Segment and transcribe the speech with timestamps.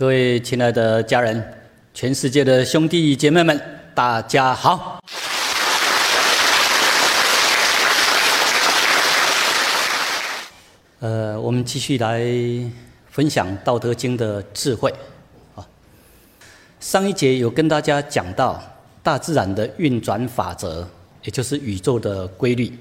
[0.00, 1.44] 各位亲爱的家人，
[1.92, 3.60] 全世界的兄弟姐妹们，
[3.94, 4.98] 大家好。
[11.00, 12.18] 呃，我们继续来
[13.10, 14.90] 分享《道德经》的智慧。
[15.54, 15.68] 啊，
[16.80, 18.58] 上一节有跟大家讲到
[19.02, 20.88] 大自然的运转法则，
[21.24, 22.72] 也就是宇宙的规律，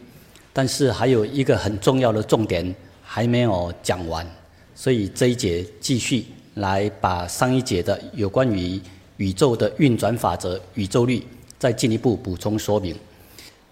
[0.53, 2.73] 但是还有一个很重要的重点
[3.03, 4.25] 还没有讲完，
[4.73, 6.23] 所以这一节继续。
[6.59, 8.79] 来把上一节的有关于
[9.17, 11.21] 宇宙的运转法则、宇宙律
[11.57, 12.95] 再进一步补充说明。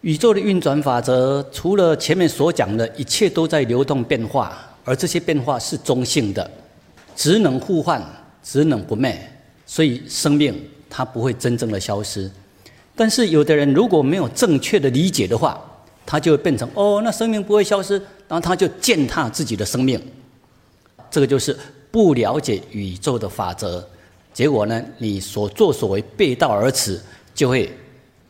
[0.01, 6.49] 宇宙的运转法则，除了前面所讲的一切都在流动变化，而这些变化是中性的，
[7.15, 8.01] 只能互换，
[8.43, 9.17] 只能不灭，
[9.65, 10.53] 所以生命
[10.89, 12.29] 它不会真正的消失。
[12.95, 15.59] 但是有的人如果没有正确的理解的话，
[16.05, 17.95] 他就会变成哦，那生命不会消失，
[18.27, 20.01] 然后他就践踏自己的生命。
[21.09, 21.57] 这个就是。
[21.97, 23.83] 不了解宇宙的法则，
[24.31, 24.79] 结果呢？
[24.99, 27.01] 你所作所为背道而驰，
[27.33, 27.75] 就会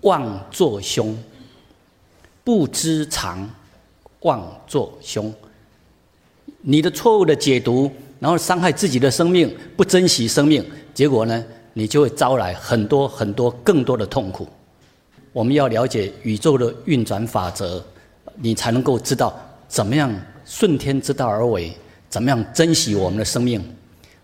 [0.04, 1.14] 妄作凶。
[2.46, 3.46] 不知常，
[4.22, 5.34] 妄作凶。
[6.62, 11.46] 你的错误的解读，然后伤害自己的生命，不珍惜生命，结果呢？
[11.74, 14.48] 你就会招来很多很多更多的痛苦。
[15.34, 17.84] 我们要了解宇宙的运转法则，
[18.36, 20.10] 你才能够知道怎么样
[20.46, 21.76] 顺天之道而为。
[22.10, 23.64] 怎么样珍惜我们的生命？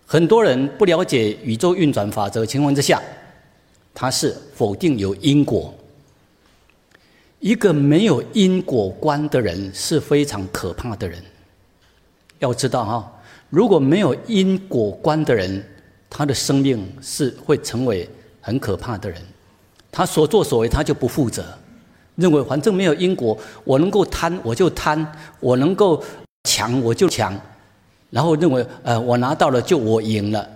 [0.05, 3.01] 很多人不了解宇宙运转法则情况之下，
[3.93, 5.73] 他是否定有因果。
[7.39, 11.21] 一个没有因果观的人是非常可怕的人。
[12.39, 13.11] 要知道哈，
[13.49, 15.63] 如果没有因果观的人，
[16.09, 18.07] 他的生命是会成为
[18.39, 19.21] 很可怕的人。
[19.91, 21.45] 他所作所为他就不负责，
[22.15, 25.05] 认为反正没有因果，我能够贪我就贪，
[25.39, 26.03] 我能够
[26.43, 27.39] 强我就强。
[28.13, 30.47] 然后认为，呃，我拿到了就我赢了，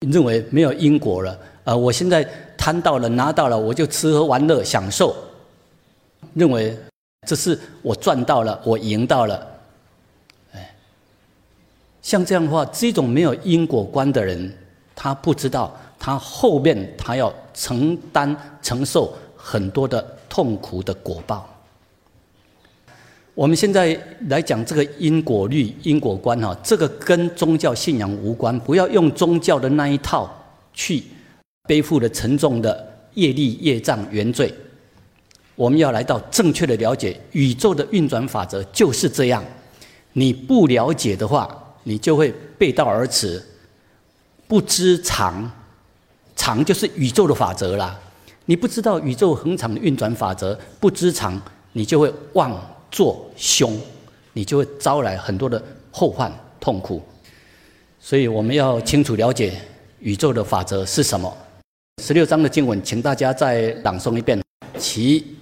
[0.00, 2.22] 认为没有因果了，呃，我现在
[2.58, 5.16] 贪到了拿到了，我就吃喝玩乐享受，
[6.34, 6.76] 认为
[7.26, 9.46] 这是我赚到了，我赢到了，
[10.52, 10.74] 哎，
[12.02, 14.54] 像这样的话，这种没有因果观的人，
[14.94, 21.48] 他不知道他后面他要承担承受很多的痛苦的果报。
[23.34, 30.32] 我们现在来讲这个因果律、因果观哈，这个跟宗教信仰无关，不要用宗教的那一套
[30.72, 31.02] 去
[31.66, 34.54] 背负了沉重的业力、业障、原罪。
[35.56, 39.42] 我们要来到正确的了解宇宙的运转法则就是这样。
[40.12, 41.48] 你不了解的话，
[41.82, 43.44] 你就会背道而驰，
[44.46, 45.50] 不知常，
[46.36, 47.98] 常就是宇宙的法则啦。
[48.46, 51.40] 你不知道宇宙恒常的运转法则，不知常，
[51.72, 52.56] 你就会忘。
[52.94, 53.76] 做凶，
[54.32, 55.60] 你就会招来很多的
[55.90, 57.02] 后患痛苦。
[57.98, 59.52] 所以我们要清楚了解
[59.98, 61.36] 宇宙的法则是什么。
[62.00, 64.40] 十六章的经文，请大家再朗诵一遍。
[64.78, 65.36] 其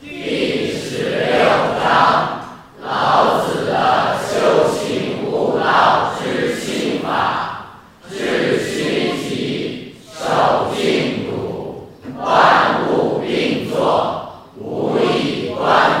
[0.00, 1.44] 第十六
[1.78, 2.42] 章，
[2.82, 7.66] 老子的修行悟道之心法，
[8.10, 11.86] 治虚极，守静笃，
[12.18, 16.00] 万物并作，无以观。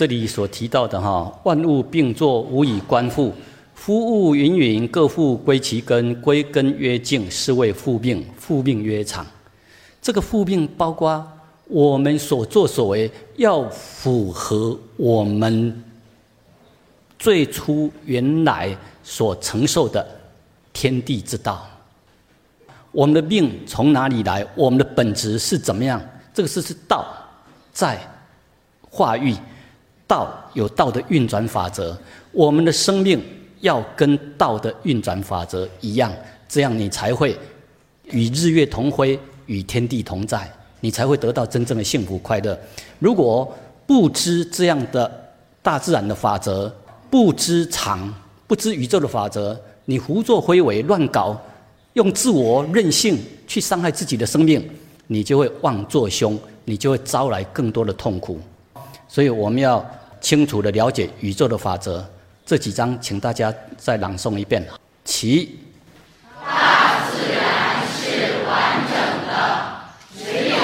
[0.00, 3.34] 这里所提到的哈，万物并作，无以观复。
[3.74, 6.18] 夫物芸芸，各复归其根。
[6.22, 8.24] 归根曰静，是谓复命。
[8.38, 9.26] 复命曰长。
[10.00, 11.22] 这个复命包括
[11.66, 15.84] 我们所作所为要符合我们
[17.18, 20.08] 最初原来所承受的
[20.72, 21.68] 天地之道。
[22.90, 24.46] 我们的命从哪里来？
[24.54, 26.00] 我们的本质是怎么样？
[26.32, 27.06] 这个是是道
[27.70, 28.00] 在
[28.88, 29.36] 化育。
[30.10, 31.96] 道有道的运转法则，
[32.32, 33.22] 我们的生命
[33.60, 36.12] 要跟道的运转法则一样，
[36.48, 37.38] 这样你才会
[38.06, 39.16] 与日月同辉，
[39.46, 42.58] 与天地同在，你才会得到真正的幸福快乐。
[42.98, 45.08] 如果不知这样的
[45.62, 46.68] 大自然的法则，
[47.08, 48.12] 不知常，
[48.48, 51.40] 不知宇宙的法则，你胡作非为、乱搞，
[51.92, 53.16] 用自我任性
[53.46, 54.68] 去伤害自己的生命，
[55.06, 58.40] 你就会妄作凶，你就会招来更多的痛苦。
[59.06, 59.88] 所以我们要。
[60.20, 62.04] 清楚的了解宇宙的法则。
[62.44, 64.66] 这几章，请大家再朗诵一遍。
[65.04, 65.58] 其
[66.44, 68.92] 大自然是完整
[69.26, 69.30] 的，
[70.16, 70.56] 只有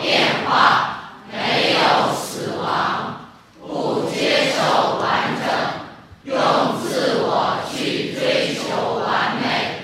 [0.00, 3.20] 变化，没有死亡。
[3.60, 5.46] 不接受完整，
[6.24, 6.36] 用
[6.82, 9.82] 自我去追求完美，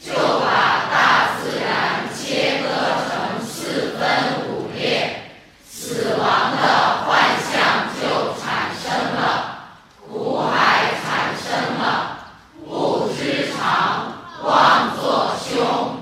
[0.00, 2.68] 就把大自然切割
[3.08, 4.00] 成四分
[4.48, 5.16] 五裂，
[5.68, 7.10] 死亡的幻
[7.50, 8.84] 象就产生
[9.16, 9.20] 了，
[10.06, 12.18] 苦海产生了，
[12.68, 14.12] 不知常，
[14.44, 15.96] 妄作凶。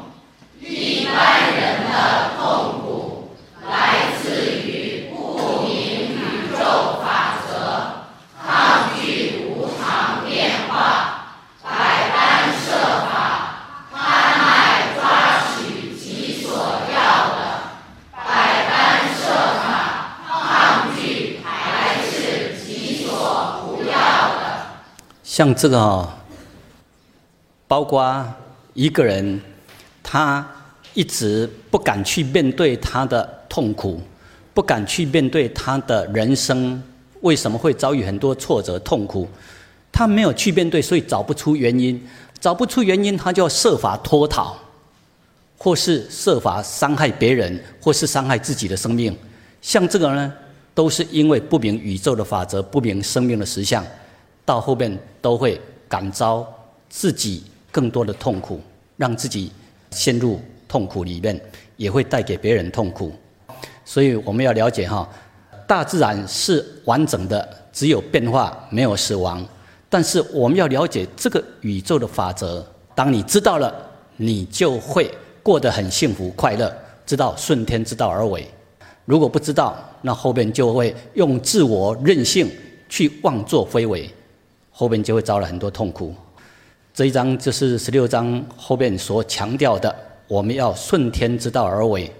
[0.60, 3.30] 一般人的痛苦
[3.68, 7.50] 来自于不明宇宙法则，
[8.40, 11.24] 抗拒无常变化，
[11.62, 11.68] 百
[12.10, 12.70] 般设
[13.10, 13.12] 法，
[13.92, 15.00] 贪爱抓
[15.48, 16.48] 取己所
[16.92, 16.98] 要
[17.34, 17.38] 的，
[18.12, 18.18] 百
[18.68, 18.70] 般
[19.16, 19.20] 设
[19.58, 19.66] 法，
[20.28, 23.08] 抗拒排斥己所
[23.66, 24.38] 不要的。
[25.30, 26.12] 像这个哦，
[27.68, 28.26] 包括
[28.74, 29.40] 一个人，
[30.02, 30.44] 他
[30.92, 34.00] 一直不敢去面对他的痛苦，
[34.52, 36.82] 不敢去面对他的人生，
[37.20, 39.28] 为什么会遭遇很多挫折、痛苦？
[39.92, 42.04] 他没有去面对，所以找不出原因，
[42.40, 44.56] 找不出原因，他就要设法脱逃，
[45.56, 49.16] 或是设法伤害别人，或是伤害自己的生命。
[49.62, 50.32] 像这个呢，
[50.74, 53.86] 都是因为不明宇宙的法则，不明生命的实相，
[54.50, 56.44] 到后面都会感召
[56.88, 58.60] 自己更多的痛苦，
[58.96, 59.52] 让自己
[59.92, 61.40] 陷入痛苦里面，
[61.76, 63.12] 也会带给别人痛苦。
[63.84, 65.08] 所以我们要了解哈，
[65.68, 69.46] 大自然是完整的，只有变化，没有死亡。
[69.88, 73.72] 但是我们要了解这个宇宙的法则，当你知道了，
[74.16, 75.08] 你就会
[75.44, 76.76] 过得很幸福快乐，
[77.06, 78.44] 知道顺天之道而为。
[79.04, 82.50] 如果不知道，那后边就会用自我任性
[82.88, 84.10] 去妄作非为，
[84.80, 86.14] 后面就会遭了很多痛苦。
[86.94, 89.94] 这一章就是十六章后面所强调的，
[90.26, 92.10] 我们要顺天之道而为。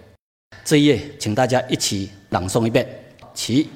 [0.63, 2.87] 这一页，请大家一起朗诵一遍，
[3.33, 3.71] 起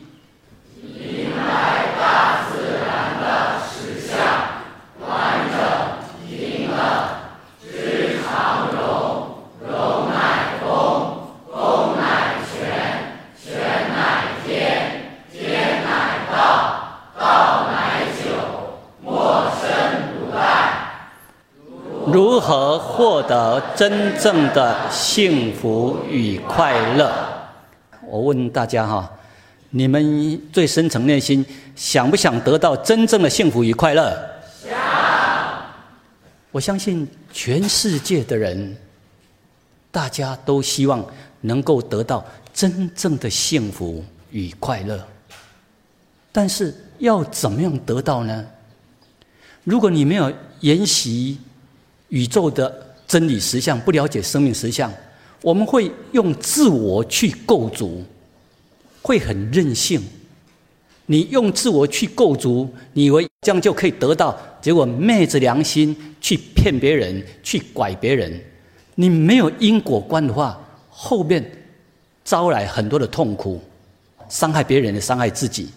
[1.99, 4.19] 大自然的实相，
[5.01, 5.09] 完
[5.49, 5.57] 整
[6.29, 6.79] 平等，
[7.63, 8.85] 知常容，
[9.67, 10.69] 容乃公，
[11.51, 12.61] 公乃全，
[13.43, 13.49] 全
[13.89, 15.01] 乃天，
[15.33, 16.37] 天乃道，
[17.19, 18.29] 道乃久，
[19.03, 19.65] 莫生
[20.13, 20.39] 如来。
[22.13, 27.13] 如何获得真正的幸福与快乐？
[28.07, 29.11] 我问大家哈，
[29.71, 31.45] 你们最深层内心
[31.75, 34.17] 想不想得到真正的幸福与快乐？
[34.63, 34.79] 想。
[36.51, 38.77] 我相信全世界的人，
[39.91, 41.05] 大家都希望
[41.41, 45.05] 能够得到真正的幸福与快乐。
[46.31, 48.45] 但是要怎么样得到呢？
[49.65, 51.39] 如果你没有研习
[52.09, 52.84] 宇宙的
[53.15, 54.93] 真理实相，不了解生命实相，
[55.41, 58.03] 我们会用自我去构筑，
[59.03, 60.03] 会很任性。
[61.07, 68.37] 你用自我去构筑，你以为这样就可以得到，结果昧着良心去骗别人，去拐别人。
[68.97, 70.61] 你没有因果观的话，
[70.91, 71.49] 后面
[72.25, 73.63] 招来很多的痛苦，
[74.29, 75.69] 伤害别人的，伤害自己。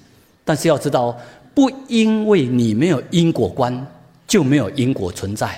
[0.44, 1.16] 但是要知道，
[1.54, 3.85] 不因为你没有因果观，
[4.28, 5.56] 就没有因果存在。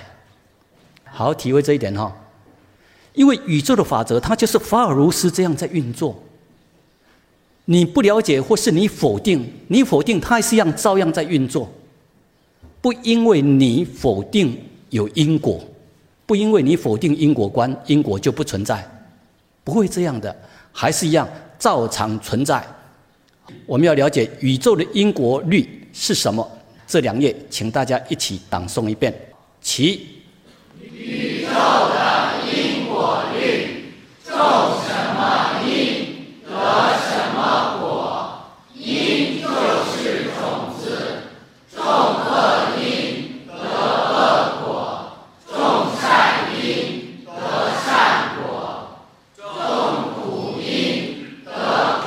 [1.12, 2.16] 好好体会这一点哈，
[3.14, 6.18] 因为宇宙的法则，它就是法尔如斯这样在运作。
[7.66, 11.70] 你不了解，或是你否定，你否定，它还是一样照样在运作。
[12.82, 14.58] 不因为你否定
[14.90, 15.60] 有因果，
[16.26, 18.84] 不因为你否定因果观，因果就不存在，
[19.64, 20.36] 不会这样的，
[20.72, 21.28] 还是一样
[21.60, 22.66] 照常存在。
[23.66, 26.50] 我们要了解宇宙的因果律是什么？
[26.88, 29.14] 这两页，请大家一起朗诵一遍。
[29.62, 30.08] 其
[34.40, 36.54] 律，种什么因，得
[36.96, 37.86] 什么果。
[38.74, 41.24] 因就是种子，
[41.76, 45.12] 种恶因得恶果，
[45.46, 47.32] 种善因得
[47.86, 49.02] 善果，
[49.36, 49.44] 种
[50.16, 51.50] 苦因得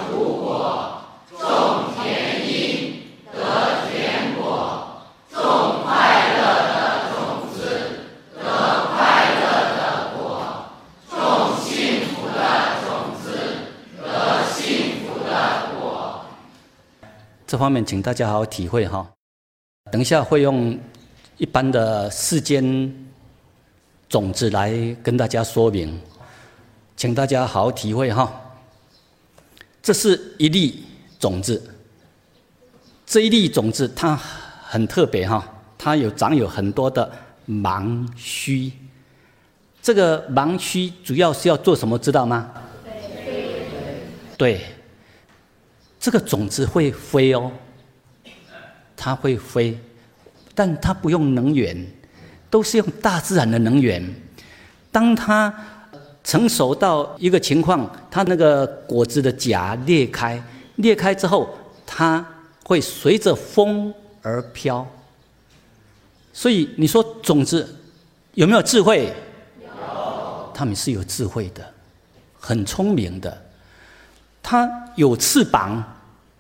[0.09, 1.03] 苦果，
[1.39, 3.37] 种甜因得
[3.91, 5.91] 甜果，种快
[6.35, 6.41] 乐
[6.73, 6.73] 的
[7.13, 7.15] 种
[7.53, 7.57] 子
[8.35, 8.41] 得
[8.91, 8.97] 快
[9.39, 9.43] 乐
[9.77, 9.81] 的
[10.17, 10.21] 果，
[11.11, 12.41] 种幸福的
[12.83, 13.23] 种子
[14.03, 14.03] 得
[14.51, 14.61] 幸
[15.05, 15.31] 福的
[15.79, 16.25] 果。
[17.53, 19.07] 这方面，请大家好好体会哈。
[19.91, 20.75] 等一下会用
[21.37, 22.91] 一般的世间
[24.09, 26.01] 种子来跟大家说明，
[26.97, 28.33] 请大家好好体会哈。
[29.83, 30.83] 这是一粒
[31.19, 31.63] 种子，
[33.05, 37.13] 这一粒种子它很特别哈，它有长有很多的
[37.47, 38.73] 盲须。
[39.83, 41.99] 这个盲须主要是要做什么？
[41.99, 42.51] 知道吗？
[44.39, 44.59] 对，
[46.03, 47.51] 这个种子会飞哦，
[48.97, 49.79] 它会飞，
[50.53, 51.87] 但它不用能源，
[52.51, 54.03] 都是用大自然的能源。
[54.91, 55.55] 当它
[56.25, 60.43] 成熟到一个情况，它那个果子的荚裂开，
[60.75, 61.49] 裂开之后，
[61.87, 62.27] 它。
[62.65, 63.93] 会随着风
[64.23, 64.87] 而飘，
[66.33, 67.77] 所以你说种子
[68.35, 69.13] 有没有智慧？
[69.61, 71.75] 有，他们是有智慧的，
[72.39, 73.42] 很聪明的。
[74.43, 75.83] 它有翅膀，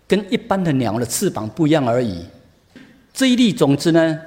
[0.08, 2.24] 跟一般的鸟的翅膀不一样而已。
[3.12, 4.18] 这一粒种子呢，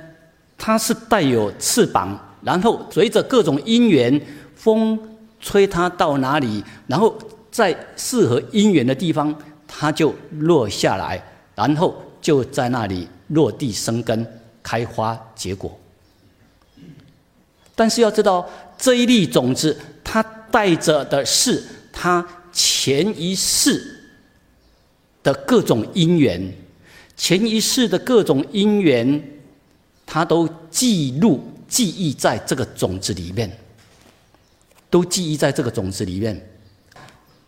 [0.57, 4.19] 它是带有翅膀，然后随着各种因缘，
[4.55, 4.97] 风
[5.39, 7.15] 吹它到哪里，然后
[7.51, 9.35] 在适合因缘的地方，
[9.67, 11.21] 它就落下来。
[11.55, 14.27] 然后就在那里落地生根、
[14.61, 15.79] 开花结果。
[17.73, 18.45] 但是要知道，
[18.77, 21.63] 这一粒种子，它带着的是
[21.93, 23.99] 它前一世
[25.21, 26.53] 的各种因缘，
[27.17, 29.21] 前一世的各种因缘，
[30.05, 33.51] 它都记录、记忆在这个种子里面，
[34.89, 36.49] 都记忆在这个种子里面。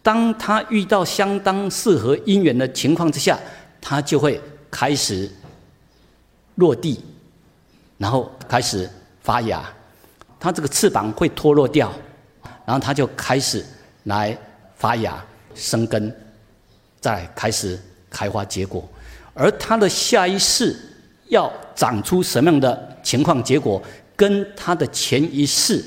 [0.03, 3.39] 当他遇到相当适合因缘的情况之下，
[3.79, 5.29] 他就会开始
[6.55, 6.99] 落地，
[7.97, 8.89] 然后开始
[9.21, 9.73] 发芽，
[10.37, 11.93] 它这个翅膀会脱落掉，
[12.65, 13.65] 然后它就开始
[14.03, 14.37] 来
[14.77, 15.23] 发芽、
[15.55, 16.15] 生根，
[16.99, 17.77] 再开始
[18.09, 18.87] 开花结果。
[19.33, 20.75] 而它的下一世
[21.27, 23.81] 要长出什么样的情况结果，
[24.15, 25.83] 跟它的前一世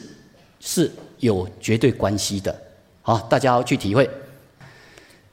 [0.61, 2.56] 是有绝对关系的。
[3.02, 4.09] 好，大家要去体会，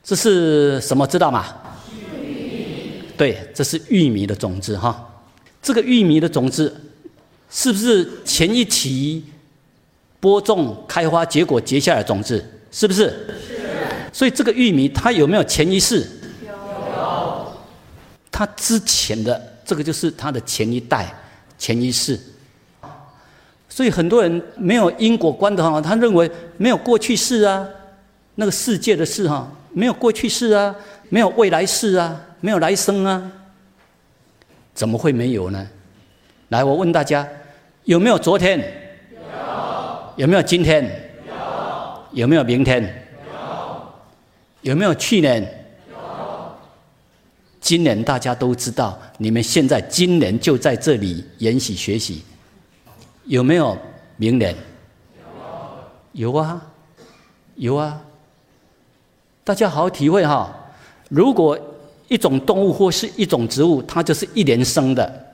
[0.03, 1.05] 这是什么？
[1.05, 1.45] 知道吗？
[3.17, 5.03] 对，这是玉米的种子哈。
[5.61, 6.73] 这个玉米的种子
[7.49, 9.25] 是不是前一期
[10.19, 12.43] 播种、开花、结果结下来的种子？
[12.77, 13.09] 是不是？
[13.47, 13.57] 是。
[14.13, 16.05] 所以这个玉米它有没有前一世？
[16.45, 17.51] 有。
[18.31, 21.11] 它之前的这个就是它的前一代、
[21.57, 22.19] 前一世。
[23.67, 27.67] 所以很多人没有因果观的话，他认为没有过去世啊，
[28.35, 30.75] 那个世界的事哈，没有过去世啊，
[31.09, 32.21] 没有未来世啊。
[32.39, 33.31] 没有来生啊？
[34.75, 35.67] 怎么会没有呢？
[36.49, 37.27] 来，我问大家，
[37.85, 38.59] 有没有昨天？
[39.11, 39.17] 有。
[40.17, 41.06] 有没有今天？
[42.17, 42.27] 有。
[42.27, 42.81] 没有明天？
[44.63, 44.71] 有。
[44.71, 45.43] 有没有去年？
[45.91, 45.95] 有。
[47.61, 52.23] 今年大家都知道，你们现在今年就在这里研习学习。
[53.25, 53.77] 有没有
[54.15, 54.55] 明年？
[56.13, 56.31] 有。
[56.31, 56.61] 有啊，
[57.55, 58.01] 有啊。
[59.43, 60.51] 大家好好体会哈。
[61.09, 61.57] 如果
[62.07, 65.27] 一种动物或是一种植物，它就是一年生的。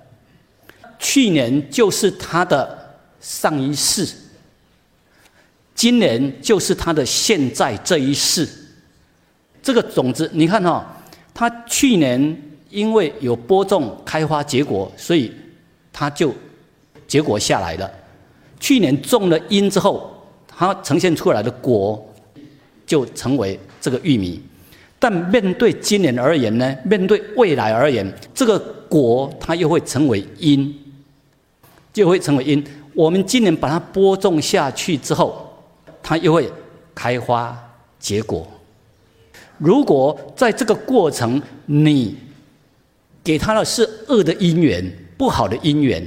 [0.99, 4.05] 去年就是它的上一世，
[5.75, 8.47] 今年就是它的现在这一世。
[9.61, 10.85] 这个种子，你看哈，
[11.33, 15.31] 它去年因为有播种、开花、结果，所以
[15.91, 16.33] 它就
[17.07, 17.89] 结果下来了。
[18.59, 22.05] 去年种了因之后，它呈现出来的果
[22.85, 24.41] 就成为这个玉米。
[24.99, 26.75] 但面对今年而言呢？
[26.85, 30.73] 面对未来而言，这个果它又会成为因，
[31.91, 32.63] 就会成为因。
[32.93, 35.42] 我们今年把它播种下去之后，
[36.03, 36.51] 它又会
[36.93, 37.57] 开花
[37.97, 38.45] 结果。
[39.57, 42.15] 如果在这个过程你
[43.23, 44.85] 给它的是恶的因缘、
[45.17, 46.05] 不好的因缘，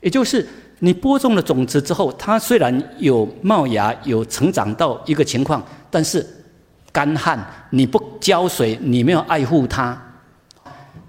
[0.00, 0.46] 也就是
[0.78, 6.26] 你播种了种子之后，它虽然有冒芽、有成长到一个情况，但是。
[6.92, 9.94] 干旱，你不浇水，你没有爱护它，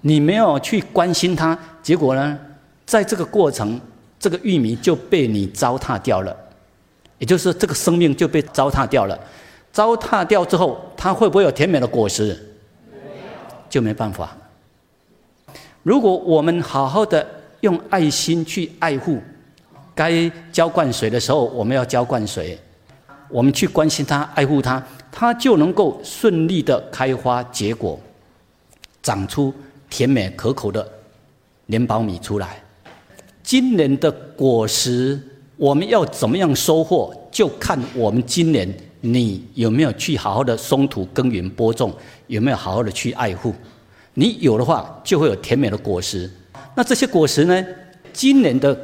[0.02, 2.38] 你没有去关心它，结果呢，
[2.86, 3.80] 在这个过程，
[4.20, 6.36] 这个玉米就被你糟蹋掉了，
[7.20, 9.20] 也就是，这个生命就被糟蹋掉了。
[9.72, 12.38] 糟蹋掉之后，它会不会有甜美的果实？
[13.70, 14.36] 就没办法。
[15.84, 17.26] 如果我们好好的
[17.62, 19.22] 用爱心去爱护，
[19.94, 22.58] 该浇灌水的时候，我们要浇灌水，
[23.30, 24.84] 我们去关心它，爱护它。
[25.12, 28.00] 它就能够顺利的开花结果，
[29.02, 29.54] 长出
[29.90, 30.88] 甜美可口的
[31.66, 32.62] 莲苞米出来。
[33.42, 35.20] 今年的果实
[35.58, 38.72] 我们要怎么样收获，就看我们今年
[39.02, 41.92] 你有没有去好好的松土耕耘播种，
[42.28, 43.54] 有没有好好的去爱护。
[44.14, 46.30] 你有的话，就会有甜美的果实。
[46.76, 47.66] 那这些果实呢？
[48.14, 48.76] 今年的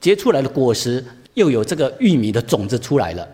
[0.00, 1.04] 结出来的果实，
[1.34, 3.26] 又有这个玉米的种子出来了。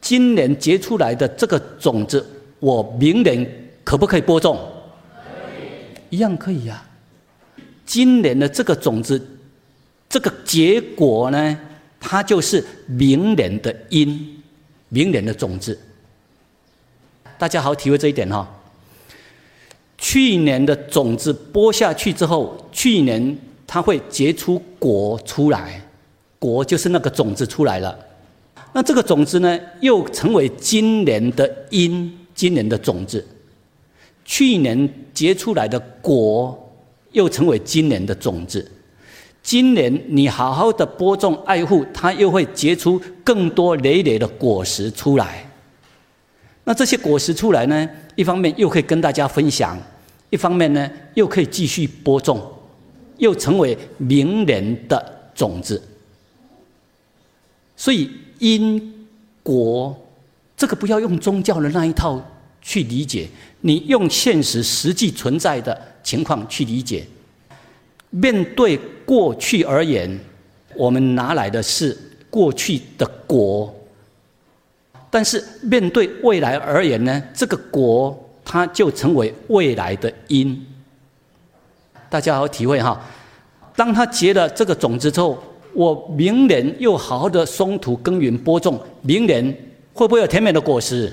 [0.00, 2.24] 今年结出来的这个种子，
[2.58, 3.44] 我明年
[3.84, 4.58] 可不可以播种？
[6.10, 6.84] 一样可以呀。
[7.86, 9.20] 今年的这个种子，
[10.08, 11.58] 这个结果呢，
[12.02, 14.42] 它就是明年的因，
[14.88, 15.78] 明年的种子。
[17.38, 18.46] 大家好，体会这一点哈。
[19.96, 25.80] 去年的种子播下去之后，去年它会结出果出来，
[26.40, 27.96] 果就是那个种子出来了。
[28.72, 33.24] 那这个种子呢，又成为今年的因，今年的种子。
[34.24, 36.72] 去年结出来的果，
[37.12, 38.70] 又成为今年的种子。
[39.42, 45.50] 今年你好好的播种爱护，它又会结出更多累累的果实出来。
[46.64, 49.76] 那这些果实出来呢，一方面又可以跟大家分享。
[50.30, 52.40] 一方面呢，又可以继续播种，
[53.18, 55.82] 又成为明年的种子。
[57.76, 58.08] 所以
[58.38, 59.06] 因
[59.42, 59.94] 果
[60.56, 62.24] 这个不要用宗教的那一套
[62.62, 63.28] 去理解，
[63.62, 67.04] 你用现实实际存在的情况去理解。
[68.12, 70.16] 面对过去而言，
[70.76, 71.98] 我们拿来的是
[72.30, 73.68] 过去的果；
[75.10, 78.16] 但是面对未来而言呢，这个果。
[78.44, 80.66] 它就成为未来的因，
[82.10, 83.00] 大家好好体会哈。
[83.76, 85.40] 当它结了这个种子之后，
[85.72, 89.44] 我明年又好好的松土耕耘播种，明年
[89.92, 91.10] 会不会有甜美的果实？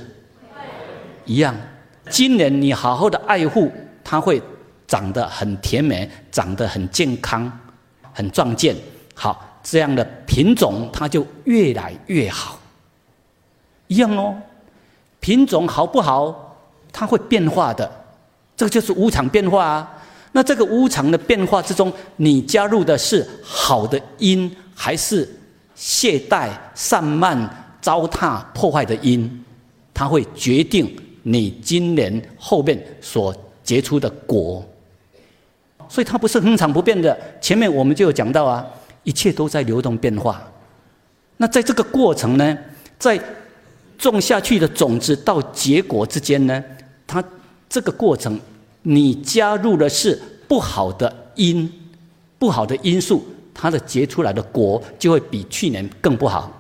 [1.24, 1.56] 一样。
[2.10, 3.72] 今年你好好的爱护，
[4.04, 4.42] 它会
[4.90, 7.50] 长得很甜美，长得很健康，
[8.12, 8.76] 很壮健。
[9.14, 12.60] 好，这样的品种它就越来越好。
[13.86, 14.36] 一样哦，
[15.20, 16.58] 品种好不好？
[16.92, 17.90] 它会变化的，
[18.58, 20.02] 这个就是无常变化啊。
[20.32, 25.30] 那这个无常的变化之中，你加入的是好的因，还是
[25.76, 27.38] 懈怠、散漫、
[27.80, 29.46] 糟蹋、破坏的因？
[29.94, 30.92] 它会决定
[31.22, 34.66] 你今年后面所结出的果。
[35.90, 37.20] 所以它不是恒常不变的。
[37.42, 38.66] 前面我们就有讲到啊，
[39.04, 40.42] 一切都在流动变化。
[41.36, 42.58] 那在这个过程呢，
[42.98, 43.20] 在
[43.98, 46.64] 种下去的种子到结果之间呢？
[47.08, 47.24] 它
[47.68, 48.40] 这个过程，
[48.84, 51.70] 你加入的是不好的因，
[52.38, 56.56] 不好的因素，它的结出来的果就会比去年更不好。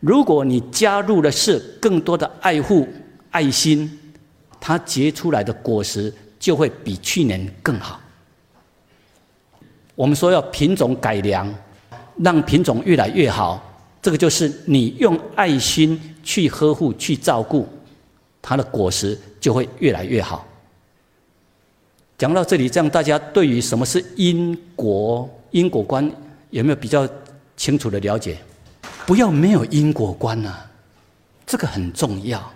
[0.00, 2.86] 如果你加入的是更多的爱护、
[3.30, 3.98] 爱心，
[4.60, 8.00] 它结出来的果实就会比去年更好。
[9.94, 11.52] 我们说要品种改良，
[12.18, 13.62] 让品种越来越好，
[14.02, 17.68] 这个就是你用爱心去呵护、去照顾。
[18.42, 20.46] 它的果实就会越来越好。
[22.18, 26.10] 讲到这里，这样大家对于什么是因果、因果观
[26.50, 27.08] 有没有比较
[27.56, 28.36] 清楚的了解？
[29.06, 30.70] 不要没有因果观啊，
[31.46, 32.52] 这个很重要。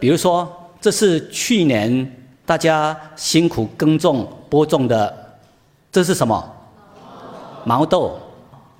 [0.00, 2.10] 比如说，这是去年
[2.46, 5.21] 大家辛苦耕种播种的，
[5.92, 6.42] 这是什么？
[7.66, 8.18] 毛豆、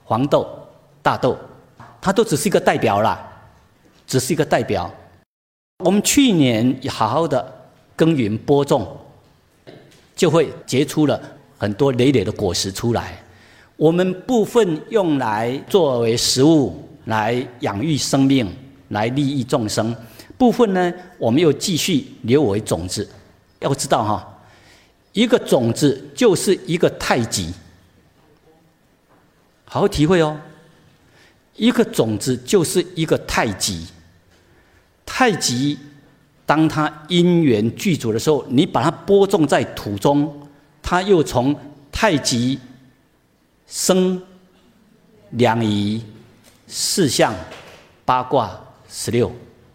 [0.02, 0.48] 黄豆、
[1.02, 1.36] 大豆，
[2.00, 3.20] 它都只是一个代表啦，
[4.06, 4.90] 只是一个代表。
[5.84, 7.54] 我们去年好好的
[7.94, 8.96] 耕耘播种，
[10.16, 11.20] 就会结出了
[11.58, 13.22] 很多累累的果实出来。
[13.76, 18.50] 我们部分用来作为食物，来养育生命，
[18.88, 19.94] 来利益众生；
[20.38, 23.06] 部分呢，我们又继续留为种子。
[23.58, 24.31] 要知道哈，
[25.12, 27.52] 一个种子就是一个太极，
[29.64, 30.40] 好好体会哦。
[31.54, 33.86] 一个种子就是一个太极。
[35.04, 35.78] 太极，
[36.46, 40.48] 当它因缘具足的时候，你把它播种在土中，
[40.80, 41.54] 它又从
[41.92, 42.58] 太极
[43.66, 44.20] 生
[45.32, 46.02] 两仪、
[46.66, 47.34] 四象、
[48.06, 49.30] 八卦、十六、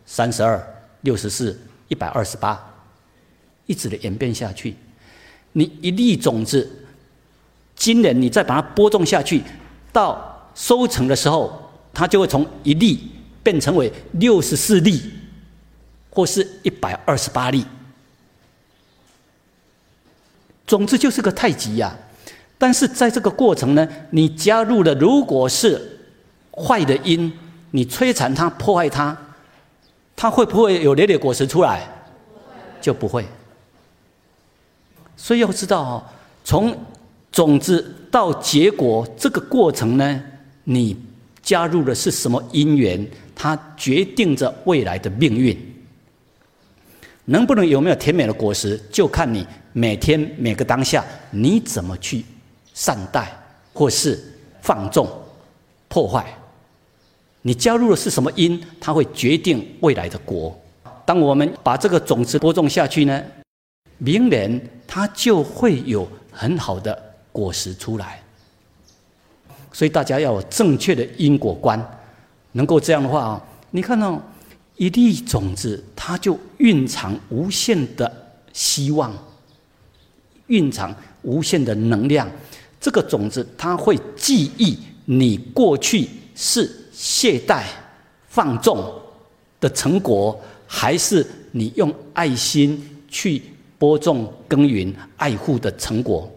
[0.07, 0.59] 三十二、
[1.01, 2.59] 六十四、一百二十八，
[3.67, 4.75] 一直的演变下去。
[5.57, 6.69] 你一粒种子，
[7.75, 9.41] 今年你再把它播种下去，
[9.91, 13.09] 到收成的时候，它就会从一粒
[13.41, 15.01] 变成为六十四粒。
[16.09, 17.63] 或是一百二十八粒，
[20.65, 21.95] 种子就是个太极呀。
[22.57, 25.99] 但是在这个过程呢，你加入了如果是
[26.51, 27.31] 坏的因，
[27.69, 29.15] 你摧残它、破坏它，
[30.15, 31.87] 它会不会有累累果实出来？
[32.81, 33.23] 就不会。
[35.17, 36.03] 所以要知道哦，
[36.43, 36.73] 从
[37.31, 40.23] 种子到结果这个过程呢，
[40.63, 40.95] 你
[41.41, 45.57] 加入的是什么因缘，它决定着未来的命运。
[47.25, 52.23] 能不能有没有甜美的果实，就看你每天每个当下你怎么去
[52.73, 53.29] 善待，
[53.73, 54.17] 或是
[54.61, 55.05] 放纵、
[55.89, 56.25] 破坏。
[57.41, 60.57] 你加入的是什么因，它会决定未来的果。
[61.05, 63.21] 当我们把这个种子播种下去呢，
[63.97, 66.97] 明年它就会有很好的
[67.31, 68.23] 果实出来。
[69.73, 71.79] 所以大家要有正确的因果观，
[72.53, 74.19] 能够这样的话啊，你看到
[74.77, 78.11] 一粒种子，它就蕴藏无限的
[78.53, 79.13] 希望，
[80.47, 82.27] 蕴藏无限的能量。
[82.79, 87.63] 这个种子，它会记忆你过去是懈怠、
[88.27, 88.91] 放纵
[89.59, 93.41] 的成果，还是你用爱心去
[93.77, 96.29] 播种、耕耘、爱护的成果。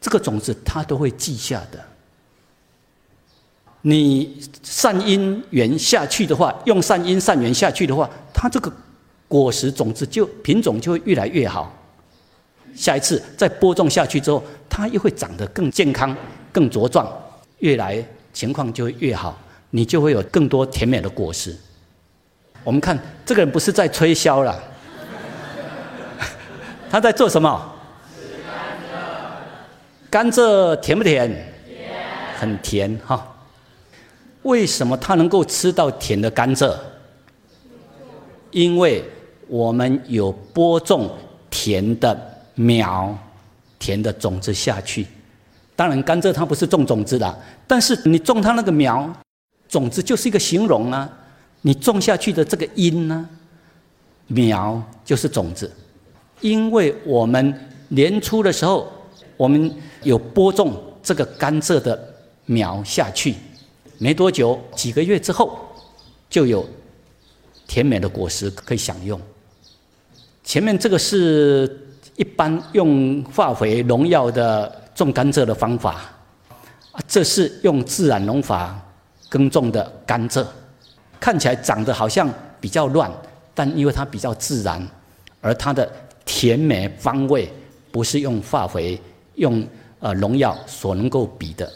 [0.00, 1.82] 这个种子，它都会记下的。
[3.82, 8.72] 你善因缘下去的话，用善因善缘下去的话，它这个
[9.28, 11.74] 果实种子就品种就会越来越好。
[12.74, 16.16] 下一次再播种下去之后，它又会长得更健康、
[16.50, 17.06] 更茁壮，
[17.58, 18.02] 越来
[18.32, 19.38] 情况就会越好，
[19.70, 21.54] 你就会有更多甜美的果实。
[22.62, 24.62] 我们看这个人不是在吹箫了，
[26.94, 27.74] 他在做什么？
[30.08, 30.30] 甘蔗。
[30.30, 31.28] 甘蔗甜不甜？
[31.66, 31.90] 甜。
[32.38, 33.34] 很甜哈。
[34.42, 36.72] 为什么他能够吃到甜的甘蔗？
[38.52, 39.02] 因为
[39.48, 41.10] 我们有播种
[41.50, 42.16] 甜的。
[42.54, 43.12] 苗，
[43.80, 45.04] 田的种子下去，
[45.74, 49.12] 当然甘蔗它不是种种子的，但是你种它那个苗，
[49.68, 51.10] 种子就是一个形容啊。
[51.62, 53.28] 你种下去的这个因呢，
[54.28, 55.68] 苗就是种子，
[56.44, 58.92] 因为我们年初的时候，
[59.34, 61.98] 我们有播种这个甘蔗的
[62.44, 63.34] 苗下去，
[63.96, 65.58] 没多久，几个月之后，
[66.28, 66.68] 就有
[67.66, 69.18] 甜美的果实可以享用。
[70.44, 71.80] 前面这个是。
[72.16, 76.00] 一般用化肥、农药的种甘蔗的方法，
[77.08, 78.80] 这是用自然农法
[79.28, 80.46] 耕种的甘蔗，
[81.18, 83.10] 看起来长得好像比较乱，
[83.52, 84.80] 但因为它比较自然，
[85.40, 85.90] 而它的
[86.24, 87.48] 甜美芳味
[87.90, 89.00] 不是用化肥、
[89.34, 89.66] 用
[90.00, 91.72] 呃农药所能够比的，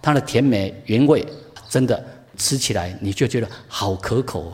[0.00, 1.26] 它的甜美原味
[1.68, 2.04] 真的
[2.36, 4.52] 吃起来你就觉得好可口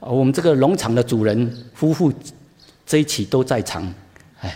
[0.00, 0.12] 哦。
[0.16, 2.12] 我们这个农场的主人夫妇。
[2.86, 3.82] 这一期都在场，
[4.40, 4.54] 哎，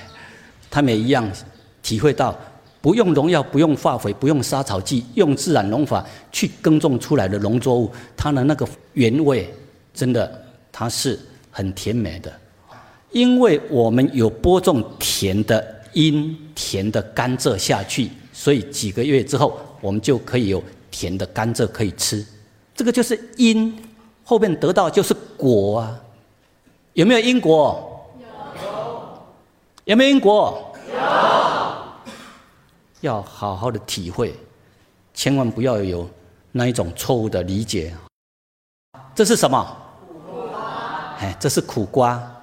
[0.68, 1.26] 他们也一样
[1.82, 2.38] 体会到，
[2.82, 9.50] 不用农药、不用化肥、不用杀草剂，用自然农法去耕种出来的农作物，它的那个原味，
[9.94, 11.18] 真的它是
[11.50, 12.30] 很甜美的。
[13.10, 22.24] 因为我们有播种甜的因、甜的甘蔗下去，所以几个月之后，我们就可以有甜的甘蔗可以吃。
[22.74, 23.76] 这个就是因，
[24.22, 26.00] 后面得到就是果啊，
[26.92, 28.06] 有没有因果？
[29.86, 29.96] 有。
[29.96, 30.10] 没有。
[30.10, 30.72] 因果？
[30.92, 30.98] 有。
[33.00, 34.34] 要好好的体会，
[35.14, 36.08] 千万不要有。
[36.50, 37.94] 那一种错误的理解。
[39.14, 39.76] 这是什么？
[40.08, 41.16] 苦瓜。
[41.18, 42.37] 哎，这是苦瓜。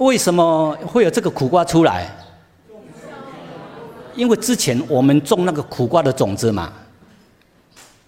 [0.00, 2.10] 为什么会有这个苦瓜出来？
[4.16, 6.72] 因为之前我们种那个苦瓜的种子嘛，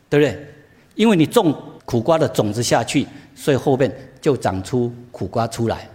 [0.08, 0.54] 对不对？
[0.94, 5.88] 因为你种苦瓜的种子下去，所以后面就长出苦瓜出来。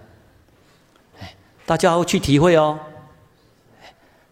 [1.19, 1.33] 哎
[1.65, 2.79] 大家要去体会哦。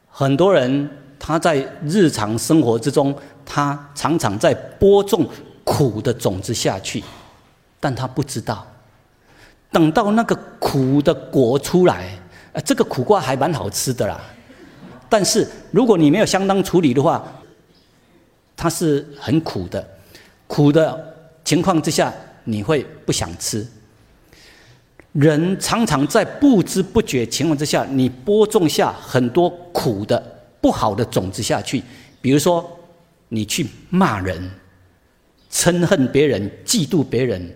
[0.09, 5.27] 很多人他在日常生活之中，他常常在播种
[5.63, 7.03] 苦的种子下去，
[7.79, 8.65] 但他不知道，
[9.75, 12.17] 等到那个苦的果出来，
[12.53, 14.21] 呃，这个苦瓜还蛮好吃的啦。
[15.09, 17.21] 但是如果你没有相当处理的话，
[18.55, 19.85] 它是很苦的，
[20.47, 22.13] 苦的情况之下，
[22.45, 23.67] 你会不想吃。
[25.11, 30.17] 人常常在不知不觉情况之下，你播种下很多苦的、
[30.61, 31.83] 不好的种子下去。
[32.21, 32.65] 比如说，
[33.27, 34.49] 你去骂人、
[35.51, 37.53] 嗔恨别人、嫉妒别人，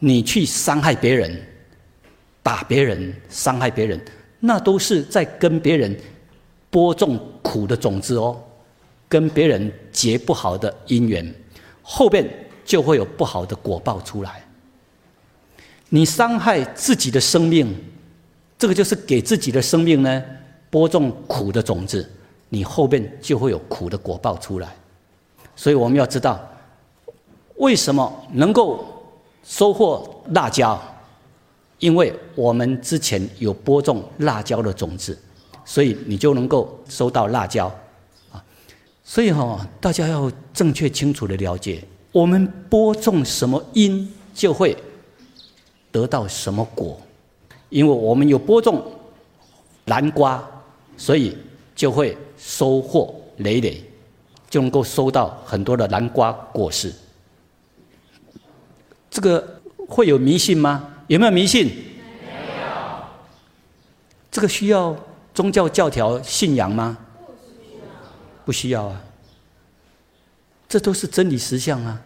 [0.00, 1.40] 你去伤害别人、
[2.42, 4.00] 打别人、伤害别人，
[4.40, 5.96] 那都是在跟别人
[6.70, 8.42] 播种苦的种子哦，
[9.08, 11.32] 跟别人结不好的因缘，
[11.82, 12.28] 后边
[12.64, 14.42] 就会有不好的果报出来。
[15.90, 17.74] 你伤害自己的生命，
[18.58, 20.24] 这个就是给自己的生命呢
[20.70, 22.08] 播种苦的种子，
[22.48, 24.74] 你后边就会有苦的果报出来。
[25.54, 26.40] 所以我们要知道，
[27.56, 28.99] 为什么能够
[29.42, 30.80] 收获辣椒？
[31.78, 35.18] 因为我们之前有播种辣椒的种子，
[35.64, 37.66] 所以你就能够收到辣椒
[38.32, 38.42] 啊。
[39.04, 44.76] 所以哈，大家要正确清楚的了解，我们播种什么因，就会。
[45.92, 46.96] 得到什么果？
[47.68, 48.80] 因为我们有播种
[49.86, 50.40] 南瓜，
[50.96, 51.36] 所以
[51.74, 53.82] 就会收获累累，
[54.48, 56.94] 就能够收到很多的南瓜果实。
[59.10, 60.88] 这个会有迷信吗？
[61.08, 61.70] 有没有迷信？
[64.30, 64.96] 这个需要
[65.34, 66.96] 宗教教条信仰吗？
[68.44, 69.02] 不需要啊。
[70.68, 72.00] 这都是真理实相啊，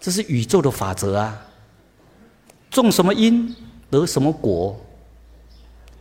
[0.00, 1.42] 这是宇宙的法则啊。
[2.70, 3.52] 种什么因
[3.90, 4.78] 得什么果，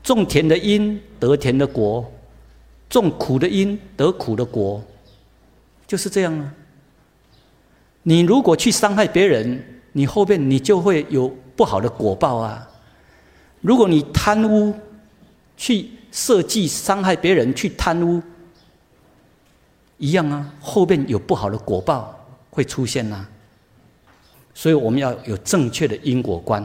[0.03, 2.11] 种田的因得田的果，
[2.87, 4.83] 种苦的因得苦的果，
[5.87, 6.53] 就是这样啊。
[8.03, 12.67] 你如果去伤害别人，你后边你就会有不好的果报啊。
[13.61, 14.73] 如果你贪污，
[15.55, 18.21] 去设计伤害别人，去贪污。
[19.97, 22.13] 一样啊，后边有不好的果报
[22.49, 23.25] 会出现呐，
[24.53, 26.63] 所以我们要有正确的因果观。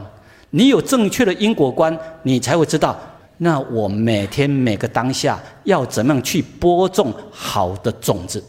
[0.49, 2.99] 你有正确的因果观，你才会知道，
[3.37, 8.43] 那我每天每个当下要怎么样去播种好的种子，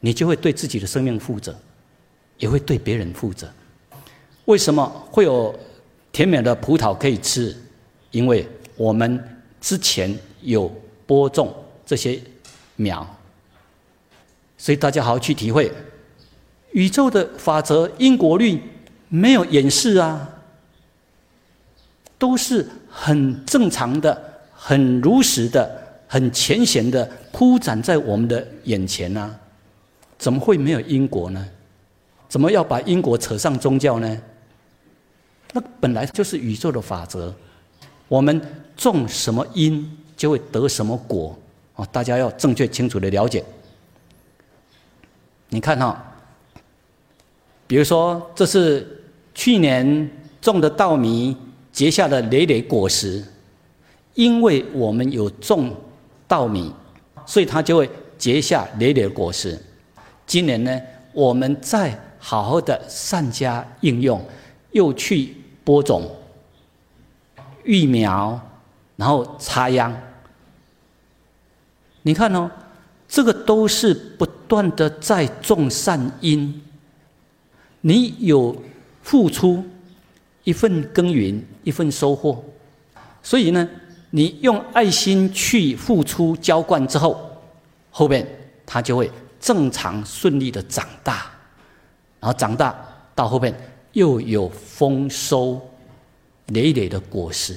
[0.00, 1.56] 你就会对自己的生命负责，
[2.38, 3.48] 也会对别人负责。
[4.44, 5.54] 为什么会有
[6.12, 7.56] 甜美的葡萄可以吃？
[8.10, 9.22] 因为我们
[9.60, 10.70] 之前有
[11.06, 11.54] 播种
[11.86, 12.20] 这些。
[12.76, 13.06] 苗，
[14.58, 15.70] 所以大家好好去体会
[16.72, 18.60] 宇宙的法则、因果律，
[19.08, 20.28] 没有掩饰啊，
[22.18, 25.70] 都是很正常的、很如实的、
[26.08, 29.38] 很浅显的铺展在我们的眼前呢。
[30.18, 31.46] 怎么会没有因果呢？
[32.34, 34.20] 怎么要把因果扯上宗教呢？
[35.52, 37.32] 那本来就是宇宙的法则，
[38.08, 38.42] 我们
[38.76, 41.38] 种什么因，就会得什么果。
[41.76, 43.44] 哦，大家要正确清楚的了解。
[45.48, 46.04] 你看哈，
[47.68, 51.36] 比如说这是去年种的稻米
[51.70, 53.22] 结下的累累果实，
[54.14, 55.72] 因为我们有种
[56.26, 56.74] 稻米，
[57.24, 59.56] 所以它就会结下累累果实。
[60.26, 60.80] 今年呢，
[61.12, 64.18] 我们再好好的善加应用，
[64.72, 66.10] 又去播种、
[67.64, 68.40] 育苗，
[68.96, 69.94] 然后插秧。
[72.00, 72.50] 你看哦，
[73.06, 76.62] 这个都是不断的在种善因。
[77.82, 78.56] 你有
[79.02, 79.62] 付出
[80.44, 82.42] 一份耕耘，一份收获，
[83.22, 83.68] 所以呢，
[84.08, 87.38] 你用爱心去付出浇灌之后，
[87.90, 88.26] 后面
[88.64, 91.30] 它就会正常顺利的长大，
[92.24, 92.74] 然后长大
[93.14, 93.54] 到后面
[93.92, 95.60] 又有丰收
[96.46, 97.54] 累累的果实。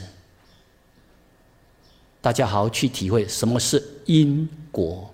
[2.19, 5.10] 大家好好去体会什么是因果，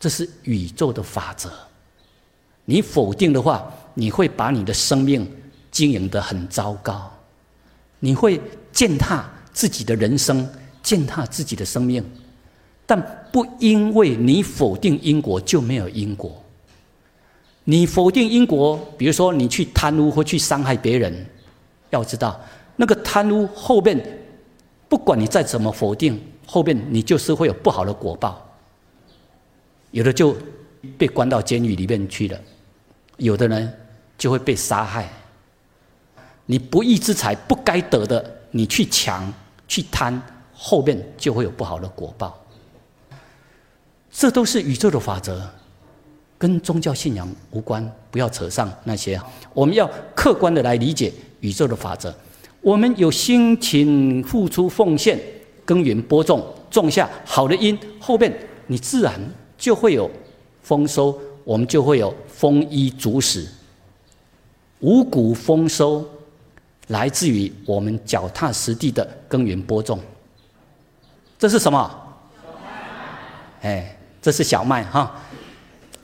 [0.00, 1.48] 这是宇宙的法则。
[2.64, 5.30] 你否定的话，你会把你的生命
[5.70, 7.08] 经营得很糟糕，
[8.00, 8.40] 你会
[8.72, 10.44] 践踏自己的人生，
[10.82, 12.04] 践踏自己的生命。
[12.84, 13.00] 但
[13.30, 16.42] 不因为你否定因果就没有因果。
[17.68, 21.26] 你否定因果，比如说你去贪污或去伤害别人，
[21.90, 22.40] 要知道
[22.76, 24.22] 那个贪污后面。
[24.88, 28.40] 不管你再怎么否定，后面你就是会有不好的果报。
[29.90, 30.36] 有的就
[30.96, 32.40] 被关到监狱里面去了，
[33.16, 33.76] 有的人
[34.16, 35.10] 就会被杀害。
[36.44, 39.34] 你不义之财不该得的，你去抢
[39.66, 40.22] 去贪，
[40.54, 42.40] 后面就会有不好的果报。
[44.12, 45.50] 这都是宇宙的法则，
[46.38, 49.20] 跟宗教信仰无关，不要扯上那些。
[49.54, 52.14] 我们要客观的来理解宇宙的法则。
[52.60, 55.18] 我们有辛勤付出奉献、
[55.64, 58.32] 耕耘播种，种下好的因，后面
[58.66, 59.20] 你自然
[59.56, 60.10] 就会有
[60.62, 63.46] 丰收，我们就会有丰衣足食。
[64.80, 66.04] 五谷丰收
[66.88, 69.98] 来自于我们脚踏实地的耕耘播种。
[71.38, 72.02] 这是什么？
[73.62, 75.22] 哎，这是小麦哈。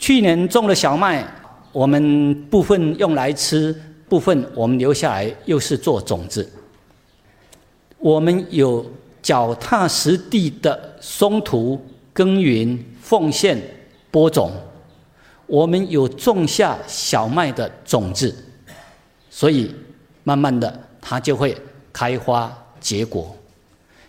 [0.03, 1.25] 去年种了小麦，
[1.71, 3.73] 我们部分用来吃。
[4.09, 6.47] 部分我们留下来，又是做种子。
[7.99, 8.85] 我们有
[9.23, 11.81] 脚踏实地的松土
[12.13, 13.63] 耕耘、奉献、
[14.11, 14.51] 播种。
[15.47, 18.35] 我们有种下小麦的种子，
[19.31, 19.73] 所以
[20.25, 21.57] 慢慢的它就会
[21.93, 23.35] 开花结果。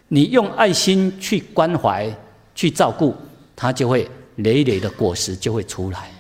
[0.08, 2.12] 你用爱心去关怀、
[2.56, 3.16] 去照顾，
[3.56, 6.12] 它就会累累的果实就会出来。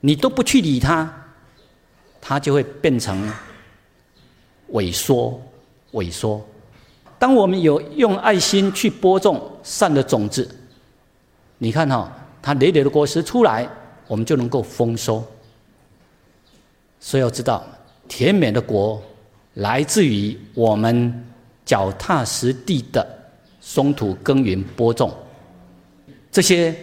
[0.00, 1.16] 你都不去理它。
[2.22, 3.32] 它就会变成
[4.72, 5.40] 萎缩、
[5.92, 6.46] 萎缩。
[7.18, 10.46] 当我们有用爱心去播种善的种子，
[11.56, 13.66] 你看哈，它累累的果实出来，
[14.06, 15.26] 我们就能够丰收。
[17.00, 17.64] 所以要知道，
[18.06, 19.02] 甜美的果
[19.54, 21.26] 来自于我们
[21.64, 23.04] 脚踏实地的
[23.62, 25.10] 松土耕耘播种。
[26.30, 26.74] 这些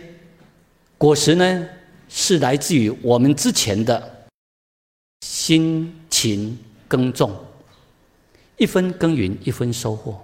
[0.97, 1.67] 果实呢，
[2.09, 4.15] 是来自于我们之前的。
[5.21, 6.57] 辛勤
[6.87, 7.33] 耕种，
[8.57, 10.19] 一分耕耘一分收获。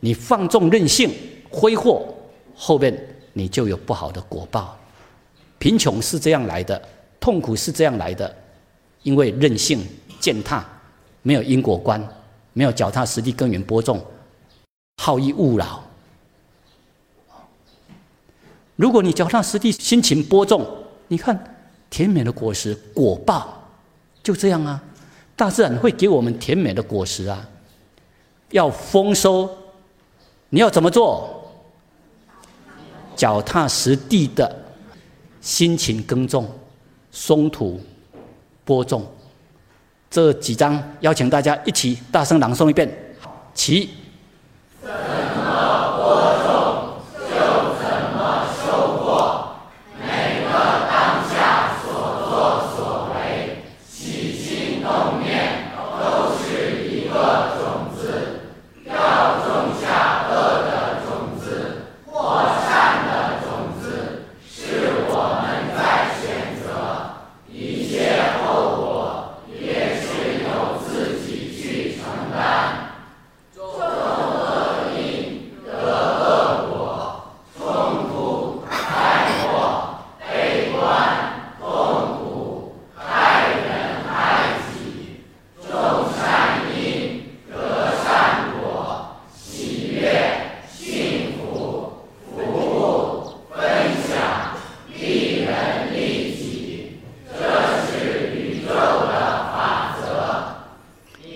[0.00, 1.10] 你放纵任性
[1.48, 2.14] 挥霍，
[2.54, 4.76] 后面你就有不好的果报。
[5.58, 6.80] 贫穷是这样来的，
[7.18, 8.36] 痛苦是这样来的，
[9.02, 9.86] 因为任性
[10.20, 10.66] 践踏，
[11.22, 12.02] 没有因果观，
[12.52, 14.04] 没有脚踏实地耕耘播种，
[15.02, 15.82] 好逸恶劳。
[18.78, 20.64] 如果你脚踏实地辛勤播种，
[21.08, 21.36] 你看
[21.90, 23.60] 甜美的果实果报
[24.22, 24.80] 就这样啊，
[25.34, 27.44] 大自然会给我们甜美的果实啊。
[28.50, 29.50] 要丰收，
[30.48, 31.28] 你要怎么做？
[33.16, 34.56] 脚踏实地的
[35.40, 36.48] 辛勤耕种、
[37.10, 37.80] 松土、
[38.64, 39.04] 播种。
[40.08, 42.88] 这几章邀请大家一起大声朗诵一遍，
[43.52, 43.90] 起。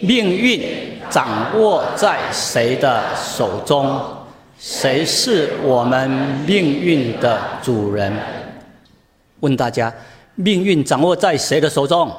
[0.04, 0.60] 命运
[1.08, 2.20] 掌握在
[2.52, 3.98] 谁的手中？
[4.58, 6.10] 谁是我们
[6.46, 8.12] 命运的主人？
[9.40, 9.90] 问大家，
[10.34, 12.14] 命运掌握在谁的手中？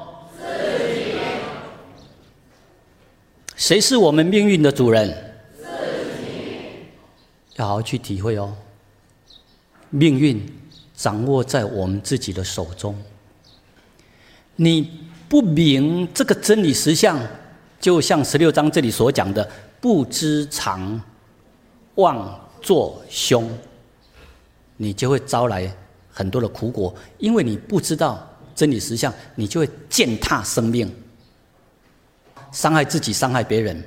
[3.56, 5.16] 谁是我们命运的主人？
[7.58, 8.52] 要好好去体会哦。
[9.92, 10.44] 命运
[10.96, 12.98] 掌握在我们自己的手中。
[14.56, 17.20] 你不明这个真理实相。
[17.80, 19.48] 就像十六章这里所讲的，
[19.84, 20.98] 不知常，
[21.96, 23.52] 妄作凶，
[24.78, 25.70] 你就会招来
[26.10, 30.90] 很多的苦果，因为你不知道真理实相，你就会践踏生命，
[32.54, 33.84] 伤害自己，伤害别人，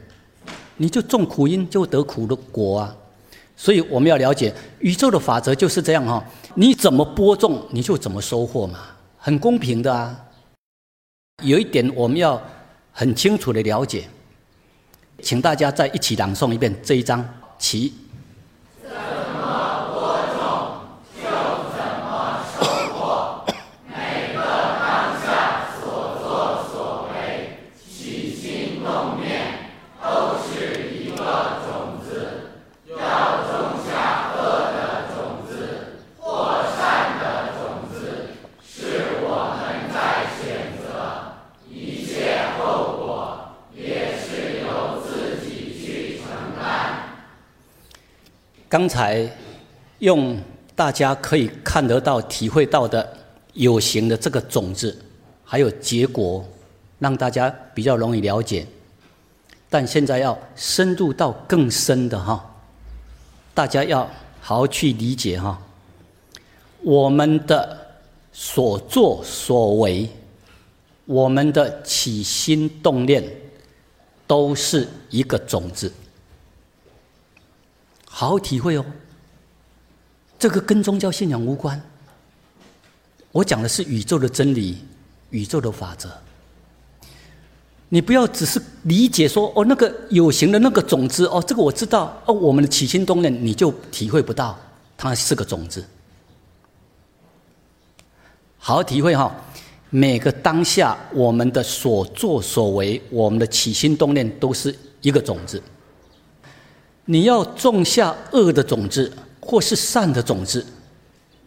[0.77, 2.95] 你就种苦因，就得苦的果啊！
[3.57, 6.23] 所以我们要了解宇宙的法则就是这样哈，
[6.55, 8.81] 你怎么播种，你就怎么收获嘛，
[9.17, 10.15] 很公平的啊。
[11.43, 12.39] 有一点我们要。
[12.99, 14.09] 很清楚的了解，
[15.23, 17.27] 请大家再一起朗诵一遍这一章，
[17.59, 17.93] 其。
[48.69, 49.29] 刚才
[50.01, 50.37] 用
[50.75, 53.17] 大家可以看得到、体会到的
[53.53, 54.97] 有形的这个种子，
[55.45, 56.45] 还有结果，
[56.99, 58.67] 让大家比较容易了解。
[59.71, 62.45] 但现在要深入到更深的哈，
[63.55, 64.01] 大家要
[64.41, 65.61] 好好去理解哈。
[66.83, 67.77] 我们的
[68.33, 70.09] 所作所为，
[71.05, 73.25] 我们的起心动念，
[74.27, 75.93] 都是一个种子。
[78.19, 78.85] 好好体会哦，
[80.39, 81.79] 这个跟宗教信仰无关。
[83.31, 84.79] 我讲的是宇宙的真理，
[85.29, 86.09] 宇宙的法则。
[87.91, 94.59] 你不要只是理解说哦，那个有形的那个种子哦，这个我知道哦，我们的起心动念你就体会不到，
[94.97, 95.85] 它是个种子。
[98.57, 99.31] 好好体会哈，
[99.91, 105.63] 每个当下我们的所作所为，我们的起心动念都是一个种子。
[107.07, 110.65] 你要种下恶的种子，或是善的种子，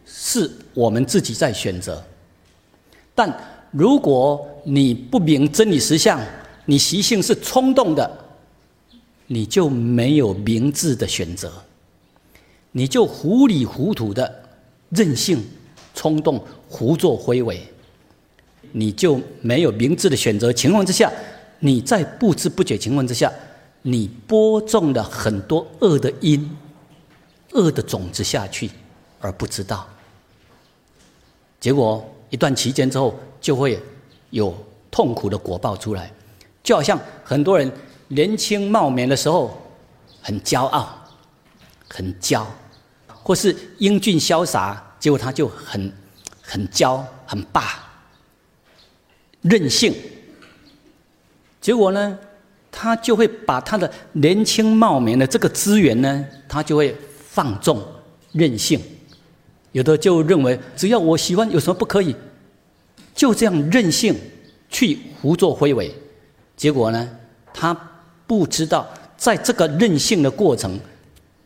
[0.06, 2.02] 是我们自己在选择。
[3.14, 3.32] 但
[3.70, 6.20] 如果你不明真理实相，
[6.64, 8.10] 你习性是冲动的，
[9.26, 11.52] 你就没有明智的选择，
[12.72, 14.42] 你就糊里糊涂的
[14.88, 15.44] 任性、
[15.94, 17.60] 冲动、胡作非为，
[18.72, 21.12] 你就没有明智的选择情况之下，
[21.58, 23.30] 你在不知不觉情况之下。
[23.82, 26.56] 你播种了很多恶的因、
[27.52, 28.70] 恶的种子下去，
[29.20, 29.88] 而不知道，
[31.58, 33.82] 结果一段期间之后，就会
[34.30, 34.54] 有
[34.90, 36.12] 痛苦的果报出来。
[36.62, 37.72] 就好像很多人
[38.08, 39.58] 年轻貌美的时候
[40.20, 40.94] 很骄傲、
[41.88, 42.44] 很骄，
[43.22, 45.92] 或是英俊潇洒，结果他就很
[46.42, 47.82] 很骄、很霸、
[49.40, 49.94] 任性。
[51.62, 52.18] 结果呢，
[52.70, 56.96] 他就会把他的年轻貌美的这个资源呢，他就会
[57.28, 57.82] 放纵、
[58.32, 58.80] 任性。
[59.72, 62.14] 有的就认为，只要我喜欢，有什么不可以？
[63.14, 64.14] 就这样任性
[64.68, 65.94] 去胡作非为，
[66.56, 67.08] 结果呢，
[67.52, 67.74] 他
[68.26, 70.78] 不知道在这个任性的过程，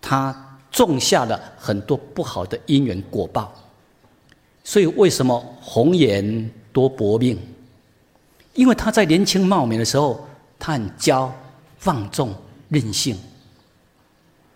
[0.01, 3.53] 他种下了很多不好的因缘果报。
[4.63, 7.39] 所以为什么红颜多薄命？
[8.55, 10.27] 因为他在年轻貌美的时候，
[10.59, 11.31] 他很骄、
[11.79, 12.35] 放纵、
[12.69, 13.19] 任性，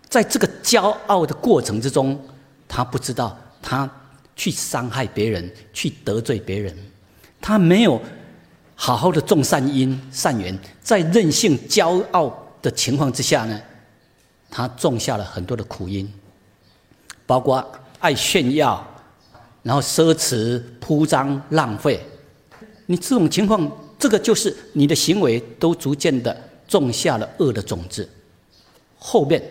[0.07, 2.19] 在这个骄傲的过程之中，
[2.67, 3.89] 他不知道他
[4.35, 6.75] 去伤害别人，去得罪别人，
[7.39, 8.01] 他没有
[8.75, 13.61] 好好的种善因、善缘，在任性、骄傲的情况之下呢，
[14.49, 16.11] 他种下了很多的苦因，
[17.27, 17.63] 包括
[17.99, 18.83] 爱炫耀，
[19.61, 22.03] 然后奢侈、铺张、浪费，
[22.87, 23.71] 你这种情况。
[23.99, 26.35] 这个就是你的行为都逐渐的
[26.65, 28.07] 种下了恶的种子，
[28.97, 29.43] 后面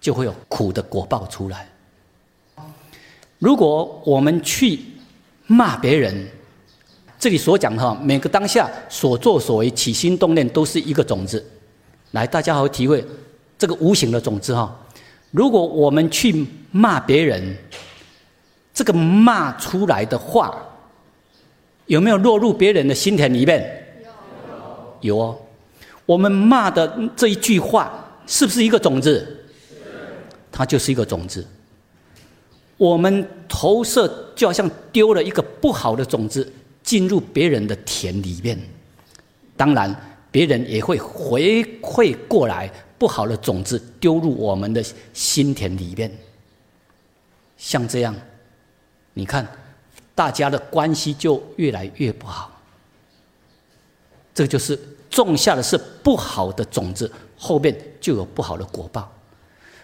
[0.00, 1.68] 就会有苦的果报出来。
[3.38, 4.80] 如果我们去
[5.46, 6.26] 骂别人，
[7.18, 11.44] 这里所讲的哈，每个当下所作所为、起心动念都是一个种子。
[12.12, 13.04] 来，大家好体会
[13.58, 14.74] 这个无形的种子哈。
[15.32, 17.54] 如果我们去骂别人，
[18.72, 20.66] 这个骂出来的话。
[21.86, 23.86] 有没有落入别人的心田里面？
[24.02, 25.38] 有，有哦。
[26.06, 29.44] 我们骂的这一句话，是不是一个种子？
[30.50, 31.46] 它就是一个种子。
[32.76, 36.50] 我们投射就好像丢了一个不好的种子
[36.82, 38.58] 进入别人的田里面，
[39.56, 39.94] 当然
[40.30, 44.82] 别人也会回馈过来不好的种子丢入我们的
[45.12, 46.10] 心田里面。
[47.56, 48.14] 像这样，
[49.12, 49.46] 你看。
[50.14, 52.50] 大家的关系就越来越不好，
[54.32, 54.78] 这就是
[55.10, 59.12] 种下的是不好的种子，后面就有不好的果报。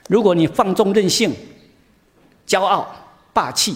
[0.09, 1.35] 如果你放纵任性、
[2.47, 2.89] 骄傲、
[3.33, 3.75] 霸气，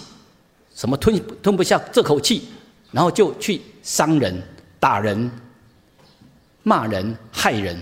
[0.75, 2.49] 什么吞吞不下这口气，
[2.91, 4.41] 然后就去伤人、
[4.79, 5.31] 打人、
[6.63, 7.81] 骂人、害人。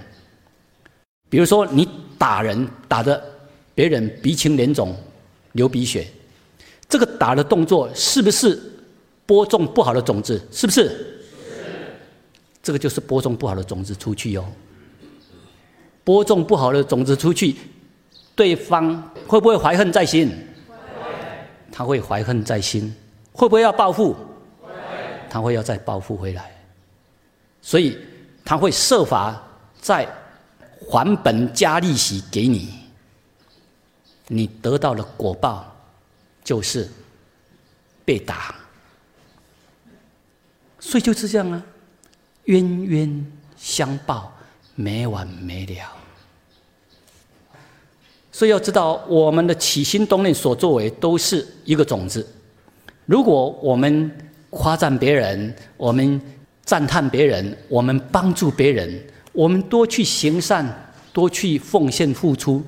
[1.28, 3.22] 比如说，你打人，打的
[3.74, 4.94] 别人鼻青脸肿、
[5.52, 6.06] 流鼻血。
[6.92, 8.60] 这个打的动作是不是
[9.24, 10.38] 播种不好的种子？
[10.50, 10.88] 是不是？
[10.88, 10.94] 是。
[12.62, 14.44] 这个就是播种不好的种子出去哟。
[16.04, 17.56] 播种不好的种子出去，
[18.36, 20.28] 对方会不会怀恨在心？
[20.68, 20.74] 会。
[21.72, 22.94] 他会怀恨在心，
[23.32, 24.12] 会不会要报复？
[24.60, 24.68] 会。
[25.30, 26.54] 他会要再报复回来，
[27.62, 27.96] 所以
[28.44, 29.42] 他会设法
[29.80, 30.06] 再
[30.78, 32.68] 还本加利息给你，
[34.28, 35.71] 你得到了果报。
[36.44, 36.88] 就是
[38.04, 38.54] 被打，
[40.80, 41.62] 所以就是这样啊，
[42.44, 43.26] 冤冤
[43.56, 44.36] 相报，
[44.74, 45.88] 没完没了。
[48.32, 52.26] 所以要知道，我们的起心动念所作为都是一个种子。
[53.06, 54.10] 如果我们
[54.50, 56.20] 夸赞别人，我们
[56.64, 59.00] 赞叹别人，我们帮助别人，
[59.32, 62.64] 我们多去行善，多去奉献付出，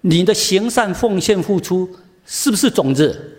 [0.00, 1.88] 你的行善奉献付出。
[2.34, 3.30] 是不是种子？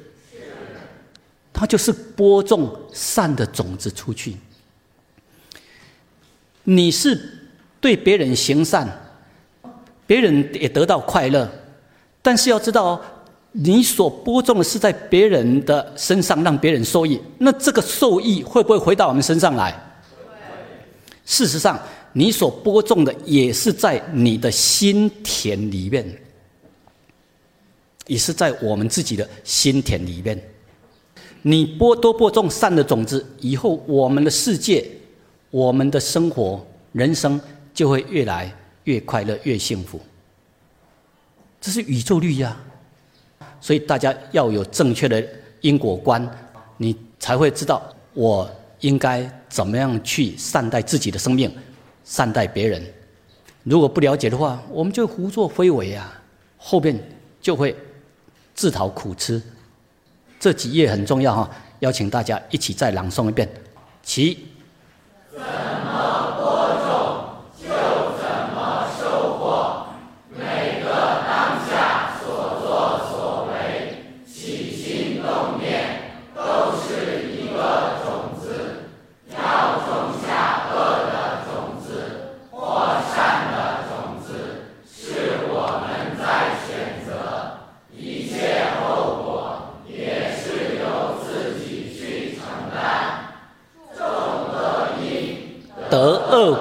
[1.52, 4.38] 它就是播种善的种子出去。
[6.64, 7.20] 你是
[7.82, 8.88] 对别人行善，
[10.06, 11.52] 别人也得到快乐。
[12.22, 13.02] 但是要知道，
[13.52, 17.20] 你所播种的是在别人的身上，让别人受益。
[17.40, 19.74] 那这个受益会不会回到我们身上来？
[21.26, 21.80] 事实上，
[22.12, 26.20] 你所播种的也是在你的心田里面。
[28.08, 30.38] 也是在我们自己的心田里面，
[31.42, 34.86] 你播多播种善的种子，以后我们的世界、
[35.50, 37.40] 我们的生活、人生
[37.74, 40.00] 就会越来越快乐、越幸福。
[41.62, 42.58] 这是宇宙律呀，
[43.62, 45.26] 所以大家要有正确的
[45.62, 46.30] 因果观，
[46.76, 47.82] 你才会知道
[48.14, 48.50] 我
[48.82, 51.50] 应该怎么样去善待自己的生命，
[52.04, 52.84] 善待别人。
[53.64, 56.22] 如果不了解的话，我们就胡作非为啊，
[56.58, 57.02] 后面
[57.40, 57.74] 就会。
[58.54, 59.42] 自讨苦吃，
[60.40, 61.50] 这几页很重要哈，
[61.80, 63.50] 邀请大家一起再朗诵一遍。
[64.04, 64.46] 起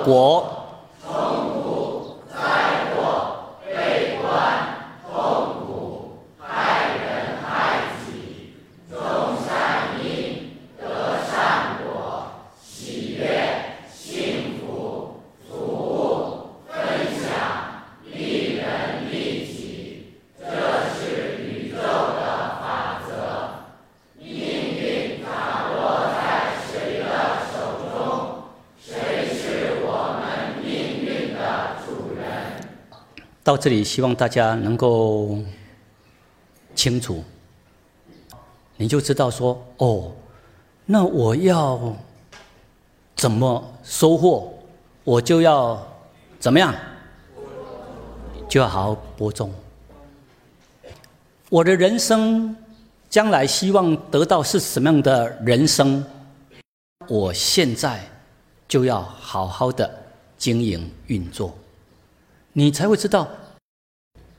[0.05, 0.59] 果。
[33.53, 35.39] 到这里，希望大家能够
[36.75, 37.23] 清楚，
[38.79, 40.11] 你就知道说哦，
[40.87, 41.95] 那我要
[43.15, 44.51] 怎么收获，
[45.05, 45.87] 我就要
[46.41, 46.75] 怎么样，
[48.49, 49.53] 就要好好播种。
[51.51, 52.57] 我的人生
[53.11, 56.03] 将来希望得到是什么样的人生，
[57.07, 58.01] 我现在
[58.67, 59.95] 就要好好的
[60.39, 61.55] 经营运作。
[62.55, 63.29] 你才会知道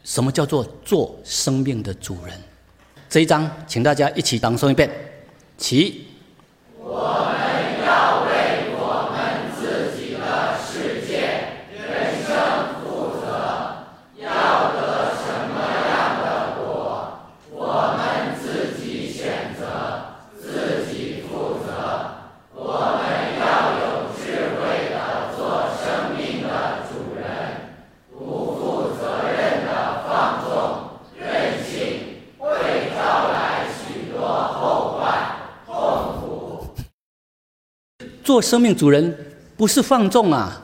[0.03, 2.39] 什么叫做做生命的主人。
[3.09, 4.89] 这一章，请大家一起朗诵一遍，
[5.57, 6.07] 起。
[38.23, 39.15] 做生命主人
[39.57, 40.61] 不是放纵啊，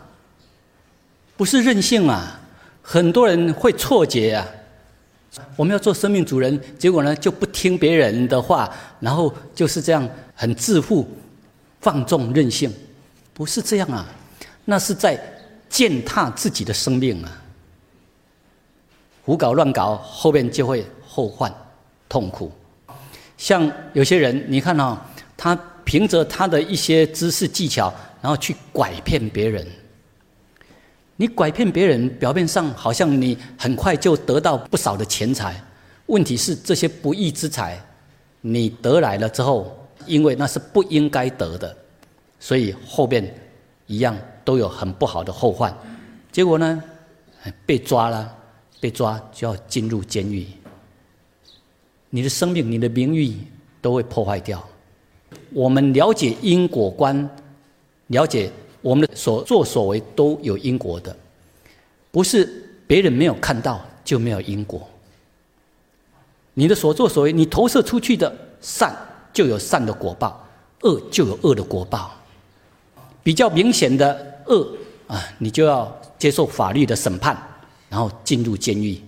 [1.36, 2.40] 不是任性啊，
[2.82, 4.48] 很多人会错觉啊。
[5.56, 11.08] 我们要做生命主人，结果呢就不听别人的话，然后就是这样很自负、
[11.82, 12.74] 放纵、任性，
[13.34, 14.06] 不是这样啊，
[14.66, 15.22] 那是在
[15.68, 17.42] 践踏自己的生命啊。
[19.24, 21.54] 胡搞乱搞，后面就会后患、
[22.08, 22.52] 痛苦。
[23.38, 24.98] 像有些人，你看哦，
[25.36, 25.58] 他。
[25.90, 29.66] 凭着他的一些知识技巧，然后去拐骗别人。
[31.16, 35.60] 你拐骗别人，表面上好像你很快就得到不少的钱财。
[36.06, 37.84] 问题是这些不义之财，
[38.42, 39.76] 你得来了之后，
[40.06, 41.76] 因为那是不应该得的，
[42.40, 43.28] 所以后边
[43.88, 44.16] 一样
[44.46, 45.76] 都有很不好的后患。
[46.32, 46.84] 结果呢，
[47.66, 48.32] 被抓了，
[48.80, 50.46] 被抓就要进入监狱。
[52.12, 53.36] 你的生命、你的名誉
[53.82, 54.64] 都会破坏掉。
[55.52, 57.30] 我们了解因果观，
[58.08, 58.52] 了解
[58.82, 61.16] 我们的所作所为都有因果的，
[62.12, 64.88] 不是别人没有看到就没有因果。
[66.54, 68.96] 你的所作所为，你投射出去的善
[69.32, 70.46] 就有善的果报，
[70.82, 72.16] 恶就有恶的果报。
[73.24, 74.68] 比较明显的恶
[75.08, 77.38] 啊，你就要接受法律的审判，
[77.90, 79.00] 然后进入监狱。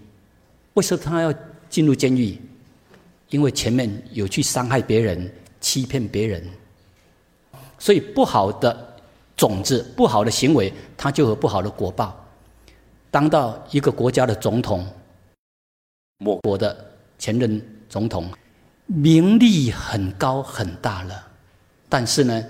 [0.74, 1.34] 为什么他要
[1.70, 2.40] 进入监狱？
[3.30, 5.32] 因为前面有去伤害别人。
[5.62, 6.44] 欺骗别人，
[7.78, 8.96] 所以不好的
[9.38, 12.14] 种子、不好的行为，它就有不好的果报。
[13.12, 14.86] 当到一个国家的总统，
[16.18, 16.76] 某国的
[17.20, 18.30] 前任总统，
[18.88, 21.28] 名利很高很大了，
[21.88, 22.44] 但是呢，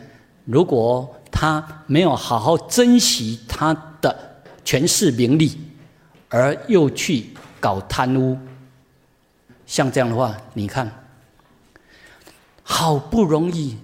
[0.45, 5.59] 如果他没有好好珍惜他的权势名利，
[6.29, 8.37] 而又去搞贪污，
[9.65, 10.89] 像这样的话，你看。
[12.63, 13.77] 好不容易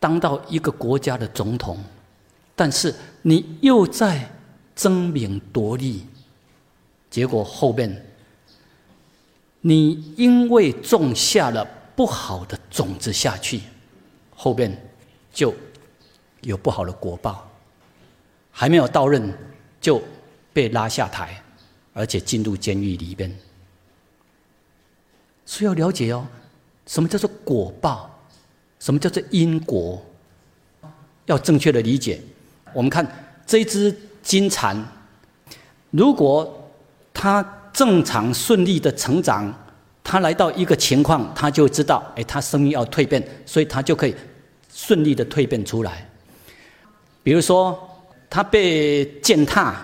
[0.00, 1.82] 当到一个国家的总统，
[2.54, 4.30] 但是你又在
[4.74, 6.06] 争名夺利，
[7.10, 8.06] 结果后边
[9.60, 13.62] 你因为种下了不好的种子下去，
[14.34, 14.76] 后边
[15.32, 15.52] 就
[16.42, 17.50] 有不好的果报，
[18.52, 19.36] 还没有到任
[19.80, 20.00] 就
[20.52, 21.42] 被拉下台，
[21.92, 23.36] 而且进入监狱里边，
[25.44, 26.24] 需要了解哦。
[26.88, 28.10] 什么叫做果报？
[28.80, 30.02] 什么叫做因果？
[31.26, 32.20] 要正确的理解。
[32.72, 33.06] 我们看
[33.46, 34.82] 这只金蝉，
[35.90, 36.70] 如果
[37.12, 39.52] 它正常顺利的成长，
[40.02, 44.14] 它来到一个情况，它就知道，哎，它生命要蜕变，所以它就可以
[44.72, 46.08] 顺利的蜕变出来。
[47.22, 47.78] 比如说，
[48.30, 49.76] 它被践踏，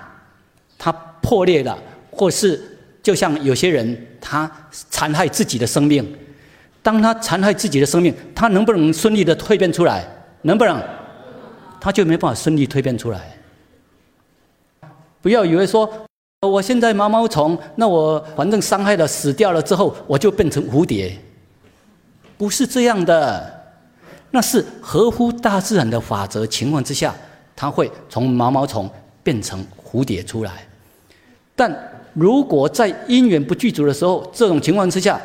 [0.78, 0.90] 它
[1.20, 1.78] 破裂了，
[2.10, 6.16] 或是就像有些人，他残害自己的生命。
[6.84, 10.06] 当他残害自己的生命，他能不能顺利的蜕变出来？
[10.42, 10.78] 能不能？
[11.80, 13.34] 他就没办法顺利蜕变出来。
[15.22, 15.90] 不要以为说，
[16.42, 21.16] 我现在毛毛虫，那我反正伤害了死掉了之后，我就变成蝴蝶。
[22.36, 23.64] 不是这样的，
[24.30, 27.14] 那是合乎大自然的法则情况之下，
[27.56, 28.90] 它会从毛毛虫
[29.22, 30.66] 变成蝴蝶出来。
[31.56, 31.74] 但
[32.12, 35.18] 如果在因缘不具足的时候，这种情况之下，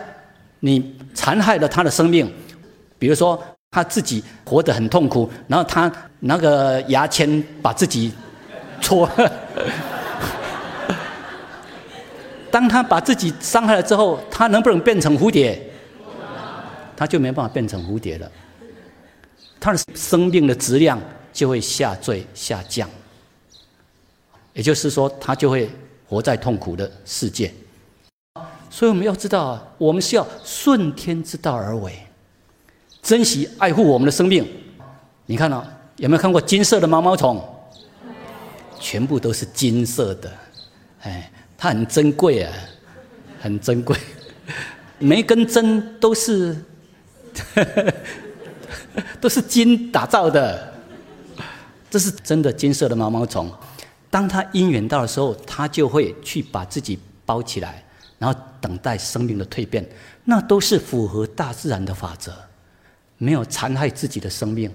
[0.62, 2.32] 你残害了他的生命，
[2.98, 3.42] 比如说
[3.72, 8.12] 他自己活得很痛苦，然后他那个牙签把自己
[8.82, 9.10] 戳。
[12.52, 15.62] 当他把自己伤害了之后，他能不能变成蝴蝶？
[16.98, 18.30] 他就没办法变成蝴蝶了。
[19.60, 21.00] 他的生命的质量
[21.32, 22.90] 就会下坠下降。
[24.54, 25.70] 也就是说，他就会
[26.08, 27.54] 活在痛苦的世界。
[28.70, 31.94] 所以我们要知道啊，我们是要顺天之道而为，
[33.02, 34.48] 珍惜爱护我们的生命。
[35.26, 35.64] 你看哦，
[35.98, 37.42] 有没有看过金色的毛毛虫？
[38.80, 40.32] 全部都是金色的，
[41.02, 41.32] 哎。
[41.62, 42.54] 它很珍贵啊，
[43.42, 43.94] 很珍贵，
[44.98, 46.56] 每一根针都是
[49.20, 50.74] 都是金打造的，
[51.92, 53.52] 这是真的金色的毛毛虫。
[54.10, 57.84] 当它因缘到的时候，它就会去把自己包起来，
[58.20, 59.84] 然后等待生命的蜕变。
[60.26, 62.32] 那都是符合大自然的法则，
[63.18, 64.72] 没有残害自己的生命。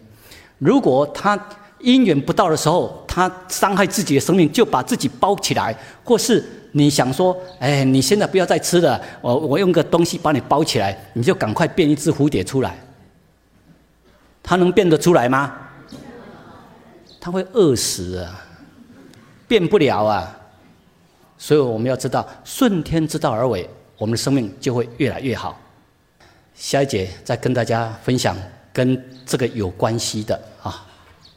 [0.59, 1.38] 如果它
[1.78, 6.45] 因缘不到的时候，它伤害自己的生命，就把自己包起来，或是。
[6.76, 12.76] 你想说，哎，你现在不要再吃了，我我用个东西把你包起来，你就赶快变一只蝴蝶出来。
[14.42, 15.57] 它能变得出来吗？
[17.20, 18.45] 它会饿死啊，
[19.47, 20.36] 变不了啊。
[21.45, 23.68] 所以我们要知道，顺天之道而为，
[23.99, 25.61] 我们的生命就会越来越好。
[26.55, 28.34] 下一节再跟大家分享
[28.72, 30.86] 跟这个有关系的啊，《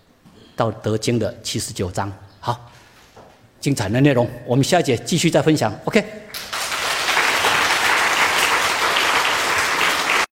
[0.55, 2.09] 道德经》的七十九章。
[2.39, 2.71] 好。
[3.59, 5.77] 精彩的内容，我们下一节继续再分享。
[5.83, 6.01] OK。